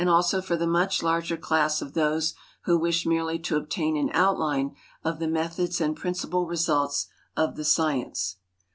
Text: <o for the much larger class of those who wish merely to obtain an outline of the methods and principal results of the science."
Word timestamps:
<o 0.03 0.23
for 0.41 0.57
the 0.57 0.65
much 0.65 1.03
larger 1.03 1.37
class 1.37 1.79
of 1.79 1.93
those 1.93 2.33
who 2.63 2.75
wish 2.75 3.05
merely 3.05 3.37
to 3.37 3.55
obtain 3.55 3.95
an 3.95 4.09
outline 4.13 4.75
of 5.03 5.19
the 5.19 5.27
methods 5.27 5.79
and 5.79 5.95
principal 5.95 6.47
results 6.47 7.05
of 7.37 7.55
the 7.55 7.63
science." 7.63 8.37